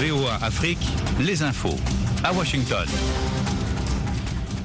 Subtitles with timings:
[0.00, 0.78] VOA Afrique,
[1.18, 1.74] les infos.
[2.22, 2.86] À Washington.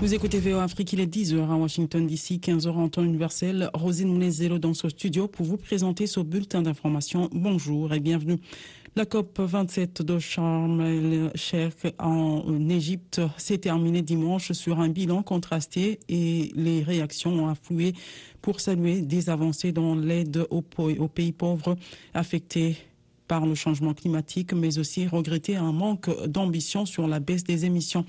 [0.00, 3.68] Vous écoutez VOA Afrique, il est 10h à Washington d'ici, 15h en temps universel.
[3.74, 7.28] Rosine Mounezelo dans ce studio pour vous présenter ce bulletin d'information.
[7.32, 8.38] Bonjour et bienvenue.
[8.94, 15.98] La COP 27 de Sharm el-Sheikh en Égypte s'est terminée dimanche sur un bilan contrasté
[16.08, 17.94] et les réactions ont afflué
[18.42, 20.62] pour saluer des avancées dans l'aide aux
[21.08, 21.74] pays pauvres
[22.14, 22.76] affectés
[23.26, 28.04] par le changement climatique, mais aussi regretter un manque d'ambition sur la baisse des émissions.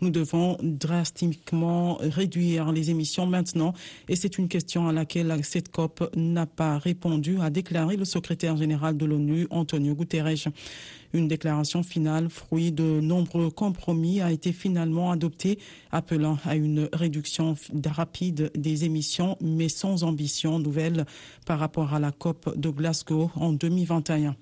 [0.00, 3.74] Nous devons drastiquement réduire les émissions maintenant
[4.08, 8.56] et c'est une question à laquelle cette COP n'a pas répondu, a déclaré le secrétaire
[8.56, 10.50] général de l'ONU, Antonio Guterres.
[11.12, 15.58] Une déclaration finale, fruit de nombreux compromis, a été finalement adoptée,
[15.90, 21.06] appelant à une réduction rapide des émissions, mais sans ambition nouvelle
[21.46, 24.36] par rapport à la COP de Glasgow en 2021.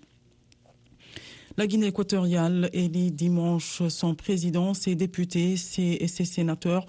[1.59, 6.87] La Guinée équatoriale élit dimanche son président, ses députés et ses sénateurs.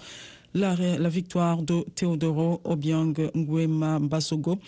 [0.54, 4.60] La, la victoire de Teodoro Obiang Nguema Basogo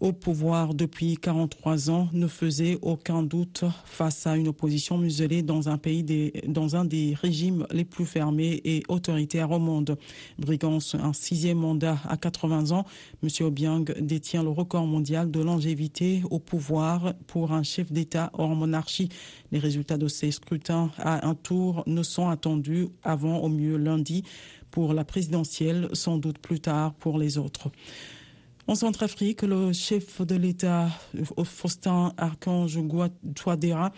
[0.00, 5.68] au pouvoir depuis 43 ans ne faisait aucun doute face à une opposition muselée dans
[5.68, 9.96] un pays des, dans un des régimes les plus fermés et autoritaires au monde.
[10.38, 12.84] Brigand un sixième mandat à 80 ans,
[13.22, 13.28] M.
[13.40, 19.08] Obiang détient le record mondial de longévité au pouvoir pour un chef d'État hors monarchie.
[19.52, 24.24] Les résultats de ces scrutins à un tour ne sont attendus avant au mieux lundi
[24.70, 27.70] pour la présidentielle, sans doute plus tard pour les autres.
[28.68, 30.88] En Centrafrique, le chef de l'État,
[31.44, 32.80] Faustin Archange
[33.36, 33.92] Touadéra,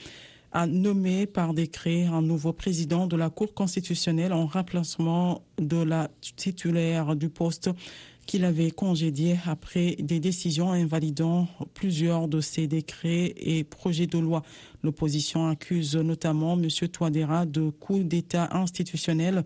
[0.53, 6.11] a nommé par décret un nouveau président de la Cour constitutionnelle en remplacement de la
[6.37, 7.71] titulaire du poste
[8.27, 14.43] qu'il avait congédié après des décisions invalidant plusieurs de ses décrets et projets de loi.
[14.83, 16.69] L'opposition accuse notamment M.
[16.93, 19.45] Touadéra de coup d'État institutionnel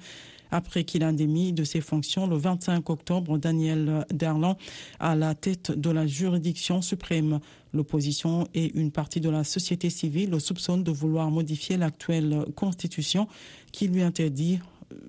[0.52, 4.56] après qu'il a démis de ses fonctions le 25 octobre Daniel Darlan
[5.00, 7.40] à la tête de la juridiction suprême.
[7.74, 13.26] L'opposition et une partie de la société civile le soupçonnent de vouloir modifier l'actuelle constitution
[13.72, 14.60] qui lui interdit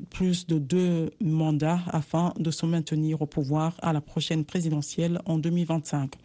[0.09, 5.38] plus de deux mandats afin de se maintenir au pouvoir à la prochaine présidentielle en
[5.38, 6.16] 2025.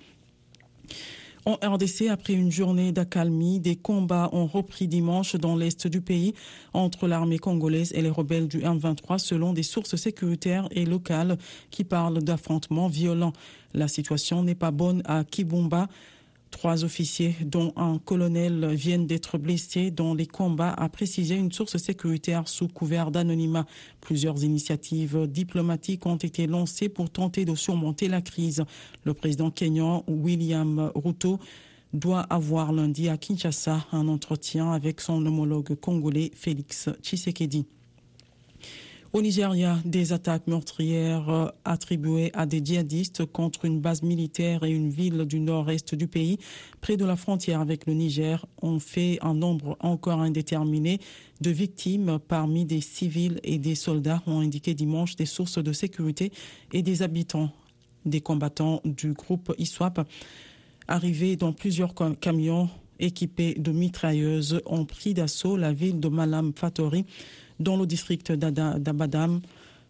[1.49, 6.35] En RDC, après une journée d'accalmie, des combats ont repris dimanche dans l'est du pays
[6.75, 11.39] entre l'armée congolaise et les rebelles du M23 selon des sources sécuritaires et locales
[11.71, 13.33] qui parlent d'affrontements violents.
[13.73, 15.89] La situation n'est pas bonne à Kibumba.
[16.51, 21.77] Trois officiers, dont un colonel, viennent d'être blessés dans les combats, a précisé une source
[21.77, 23.67] sécuritaire sous couvert d'anonymat.
[24.01, 28.65] Plusieurs initiatives diplomatiques ont été lancées pour tenter de surmonter la crise.
[29.05, 31.39] Le président kenyan William Ruto
[31.93, 37.67] doit avoir lundi à Kinshasa un entretien avec son homologue congolais Félix Tshisekedi.
[39.15, 44.91] Au Nigeria, des attaques meurtrières attribuées à des djihadistes contre une base militaire et une
[44.91, 46.37] ville du nord-est du pays,
[46.83, 51.01] près de la frontière avec le Niger, ont fait un nombre encore indéterminé
[51.41, 52.19] de victimes.
[52.29, 56.31] Parmi des civils et des soldats, ont indiqué dimanche des sources de sécurité
[56.75, 57.51] et des habitants.
[58.05, 60.07] Des combattants du groupe ISWAP
[60.87, 62.69] arrivés dans plusieurs camions
[63.01, 67.07] équipés de mitrailleuses ont pris d'assaut la ville de Malam Fatori
[67.61, 69.41] dans le district d'Abadam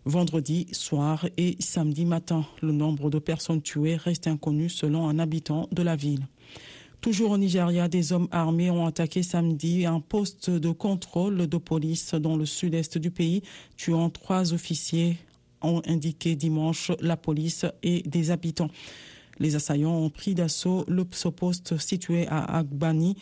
[0.04, 2.44] vendredi soir et samedi matin.
[2.62, 6.26] Le nombre de personnes tuées reste inconnu selon un habitant de la ville.
[7.00, 12.14] Toujours au Nigeria, des hommes armés ont attaqué samedi un poste de contrôle de police
[12.14, 13.42] dans le sud-est du pays,
[13.76, 15.16] tuant trois officiers,
[15.62, 18.70] ont indiqué dimanche la police et des habitants.
[19.38, 23.16] Les assaillants ont pris d'assaut le poste situé à Agbani,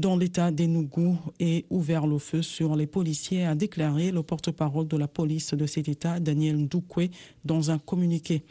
[0.00, 4.96] dans l'état d'Enugu et ouvert le feu sur les policiers, a déclaré le porte-parole de
[4.96, 7.10] la police de cet état, Daniel Ndoukwe,
[7.44, 8.42] dans un communiqué.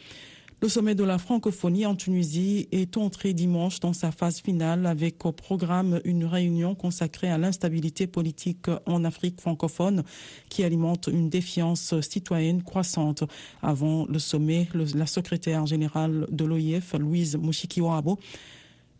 [0.62, 5.26] Le sommet de la francophonie en Tunisie est entré dimanche dans sa phase finale avec
[5.26, 10.04] au programme une réunion consacrée à l'instabilité politique en Afrique francophone
[10.50, 13.24] qui alimente une défiance citoyenne croissante.
[13.62, 18.20] Avant le sommet, la secrétaire générale de l'OIF, Louise Mushikiwabo,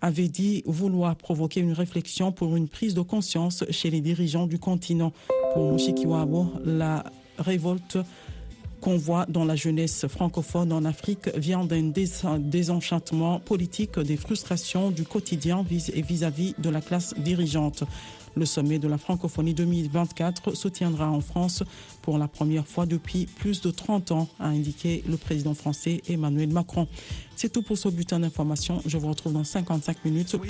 [0.02, 4.60] avait dit vouloir provoquer une réflexion pour une prise de conscience chez les dirigeants du
[4.60, 5.12] continent.
[5.54, 7.04] Pour Mushikiwabo, la
[7.38, 7.98] révolte
[8.82, 11.92] qu'on voit dans la jeunesse francophone en Afrique vient d'un
[12.40, 17.84] désenchantement politique, des frustrations du quotidien vis-à-vis de la classe dirigeante.
[18.36, 21.64] Le sommet de la francophonie 2024 se tiendra en France
[22.02, 26.50] pour la première fois depuis plus de 30 ans, a indiqué le président français Emmanuel
[26.50, 26.88] Macron.
[27.36, 28.82] C'est tout pour ce bulletin d'information.
[28.86, 30.46] Je vous retrouve dans 55 minutes pour